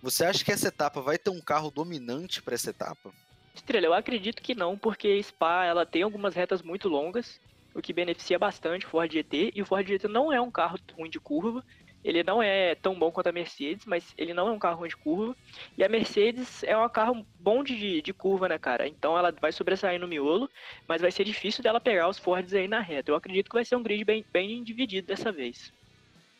[0.00, 3.12] você acha que essa etapa vai ter um carro dominante para essa etapa?
[3.54, 7.40] Estrela, eu acredito que não, porque Spa ela tem algumas retas muito longas,
[7.74, 10.78] o que beneficia bastante o Ford GT, e o Ford GT não é um carro
[10.96, 11.64] ruim de curva,
[12.04, 14.88] ele não é tão bom quanto a Mercedes, mas ele não é um carro ruim
[14.88, 15.36] de curva.
[15.76, 18.86] E a Mercedes é um carro bom de, de curva, né, cara?
[18.86, 20.48] Então ela vai sobressair no miolo,
[20.86, 23.10] mas vai ser difícil dela pegar os Fords aí na reta.
[23.10, 25.72] Eu acredito que vai ser um grid bem, bem dividido dessa vez.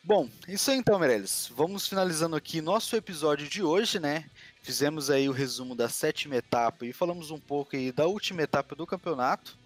[0.02, 1.52] Bom, isso aí então, Meirelles.
[1.54, 4.24] Vamos finalizando aqui nosso episódio de hoje, né?
[4.62, 8.74] Fizemos aí o resumo da sétima etapa e falamos um pouco aí da última etapa
[8.74, 9.58] do campeonato.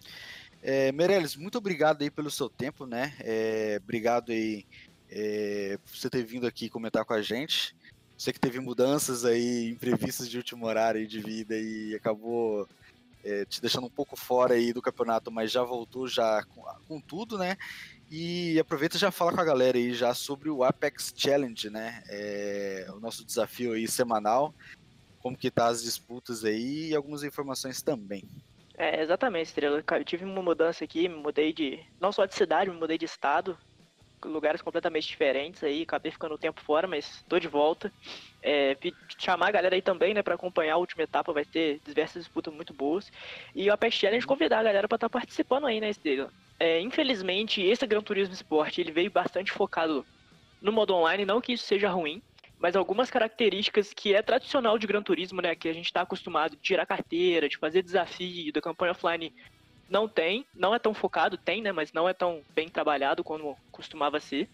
[0.62, 3.14] É, Meirelles, muito obrigado aí pelo seu tempo, né?
[3.20, 4.64] É, obrigado aí
[5.15, 7.77] é, por você ter vindo aqui comentar com a gente.
[8.17, 12.67] Sei que teve mudanças aí, imprevistas de último horário de vida e acabou
[13.25, 17.01] é, te deixando um pouco fora aí do campeonato, mas já voltou já com, com
[17.01, 17.57] tudo, né?
[18.11, 22.03] E aproveita e já fala com a galera aí já sobre o Apex Challenge, né?
[22.09, 24.55] É, o nosso desafio aí semanal,
[25.21, 28.25] como que tá as disputas aí e algumas informações também.
[28.77, 29.83] É, exatamente, Estrela.
[29.91, 31.81] Eu tive uma mudança aqui, me mudei de.
[32.01, 33.57] não só de cidade, me mudei de estado.
[34.25, 37.93] Lugares completamente diferentes aí, acabei ficando um tempo fora, mas tô de volta.
[38.43, 38.77] É,
[39.18, 42.53] chamar a galera aí também, né, para acompanhar a última etapa, vai ter diversas disputas
[42.53, 43.11] muito boas.
[43.55, 46.33] E o Apex Challenge convidar a galera para estar tá participando aí, né, Estrela?
[46.59, 50.07] É, infelizmente, esse Gran Turismo Sport ele veio bastante focado
[50.61, 52.23] no modo online, não que isso seja ruim,
[52.62, 56.55] mas algumas características que é tradicional de Gran Turismo, né, que a gente está acostumado
[56.55, 59.35] de tirar carteira, de fazer desafio, da campanha offline,
[59.89, 63.59] não tem, não é tão focado, tem, né, mas não é tão bem trabalhado como
[63.70, 64.49] costumava ser.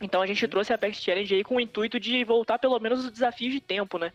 [0.00, 3.04] Então a gente trouxe a Apex Challenge aí com o intuito de voltar pelo menos
[3.04, 4.12] os desafios de tempo, né?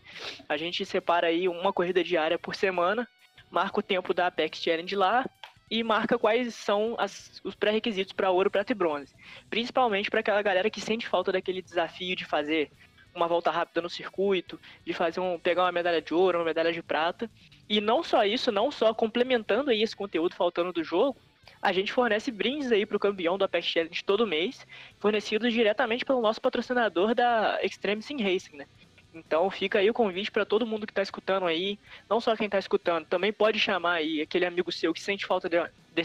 [0.48, 3.08] A gente separa aí uma corrida diária por semana,
[3.50, 5.24] marca o tempo da Apex Challenge lá
[5.70, 9.14] e marca quais são as, os pré-requisitos para ouro, prata e bronze.
[9.48, 12.70] Principalmente para aquela galera que sente falta daquele desafio de fazer
[13.14, 16.72] uma volta rápida no circuito, de fazer um pegar uma medalha de ouro, uma medalha
[16.72, 17.30] de prata.
[17.70, 21.16] E não só isso, não só complementando aí esse conteúdo faltando do jogo,
[21.62, 24.66] a gente fornece brindes aí para o campeão do Apex Challenge todo mês,
[24.98, 28.66] fornecidos diretamente pelo nosso patrocinador da Extreme Sim Racing, né?
[29.14, 32.46] Então fica aí o convite para todo mundo que está escutando aí, não só quem
[32.46, 35.56] está escutando, também pode chamar aí aquele amigo seu que sente falta de,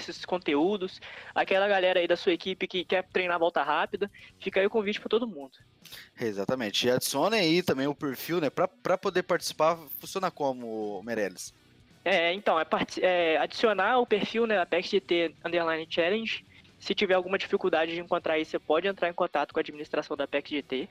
[0.03, 0.99] desses conteúdos,
[1.33, 4.99] aquela galera aí da sua equipe que quer treinar volta rápida, fica aí o convite
[4.99, 5.57] para todo mundo.
[6.19, 6.87] Exatamente.
[6.87, 8.49] E adicione aí também o perfil, né?
[8.49, 11.53] Para poder participar, funciona como, Meirelles?
[12.03, 12.65] É, então, é,
[13.01, 16.45] é, adicionar o perfil, né, Apex GT Underline Challenge.
[16.79, 20.15] Se tiver alguma dificuldade de encontrar aí, você pode entrar em contato com a administração
[20.15, 20.87] da Apex GT.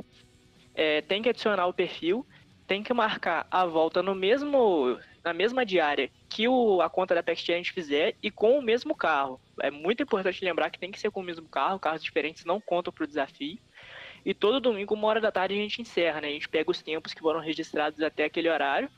[0.75, 2.27] É, tem que adicionar o perfil,
[2.67, 7.21] tem que marcar a volta no mesmo na mesma diária que o, a conta da
[7.21, 9.41] Apex Challenge fizer e com o mesmo carro.
[9.61, 12.61] É muito importante lembrar que tem que ser com o mesmo carro, carros diferentes não
[12.61, 13.59] contam para o desafio.
[14.25, 16.29] E todo domingo, uma hora da tarde, a gente encerra, né?
[16.29, 18.91] A gente pega os tempos que foram registrados até aquele horário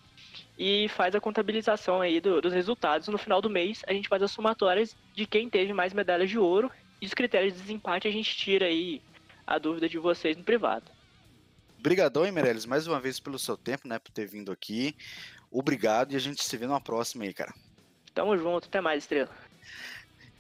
[0.59, 3.09] e faz a contabilização aí do, dos resultados.
[3.09, 6.39] No final do mês, a gente faz as somatórias de quem teve mais medalhas de
[6.39, 6.71] ouro
[7.01, 9.03] e os critérios de desempate a gente tira aí
[9.47, 10.97] a dúvida de vocês no privado.
[11.79, 14.97] Obrigadão, Meirelles, mais uma vez pelo seu tempo, né, por ter vindo aqui.
[15.51, 17.55] Obrigado e a gente se vê numa próxima aí, cara.
[18.15, 19.31] Tamo junto, até mais, Estrela.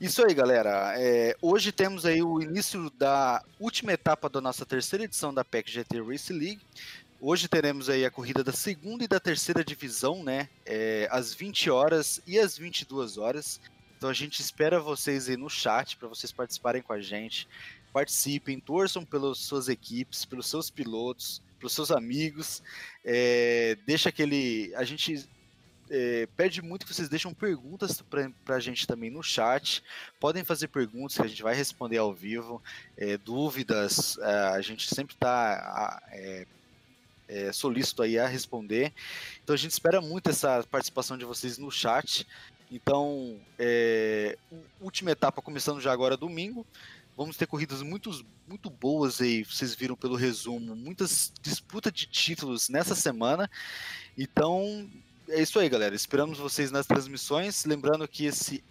[0.00, 0.94] Isso aí, galera.
[0.98, 5.70] É, hoje temos aí o início da última etapa da nossa terceira edição da PEC
[5.70, 6.60] GT Race League.
[7.18, 10.50] Hoje teremos aí a corrida da segunda e da terceira divisão, né?
[10.66, 13.58] É, às 20 horas e às 22 horas.
[13.96, 17.48] Então a gente espera vocês aí no chat para vocês participarem com a gente.
[17.90, 22.62] Participem, torçam pelas suas equipes, pelos seus pilotos, pelos seus amigos.
[23.04, 24.72] É, deixa aquele.
[24.74, 25.28] A gente
[25.90, 29.82] é, pede muito que vocês deixem perguntas para a gente também no chat.
[30.18, 32.62] Podem fazer perguntas que a gente vai responder ao vivo.
[32.96, 36.46] É, dúvidas, é, a gente sempre está é,
[37.28, 38.92] é, solícito aí a responder.
[39.42, 42.26] Então a gente espera muito essa participação de vocês no chat.
[42.70, 44.36] Então, é,
[44.80, 46.66] última etapa começando já agora domingo.
[47.16, 48.10] Vamos ter corridas muito,
[48.46, 53.50] muito boas aí, vocês viram pelo resumo, muitas disputas de títulos nessa semana.
[54.18, 54.90] Então,
[55.28, 55.94] é isso aí, galera.
[55.94, 57.64] Esperamos vocês nas transmissões.
[57.64, 58.62] Lembrando que esse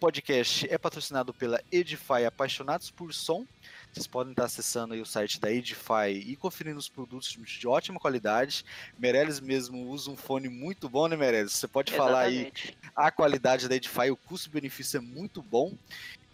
[0.00, 3.46] podcast é patrocinado pela Edify Apaixonados por Som.
[3.92, 8.64] Vocês podem estar acessando o site da Edify e conferindo os produtos de ótima qualidade.
[8.98, 11.52] Meirelles mesmo usa um fone muito bom, né, Meirelles?
[11.52, 12.12] Você pode Exatamente.
[12.12, 12.52] falar aí
[12.94, 15.72] a qualidade da Edify, o custo-benefício é muito bom.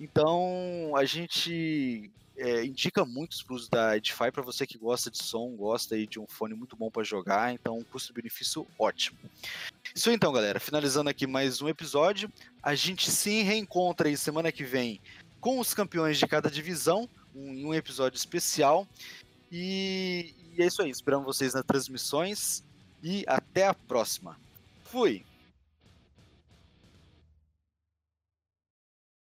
[0.01, 5.23] Então, a gente é, indica muito os plus da Edify para você que gosta de
[5.23, 9.19] som, gosta aí de um fone muito bom para jogar, então custo-benefício ótimo.
[9.95, 12.33] Isso então, galera, finalizando aqui mais um episódio,
[12.63, 14.99] a gente se reencontra aí semana que vem
[15.39, 18.89] com os campeões de cada divisão, em um, um episódio especial.
[19.53, 22.65] E, e é isso aí, esperamos vocês nas transmissões
[23.03, 24.39] e até a próxima.
[24.85, 25.25] Fui!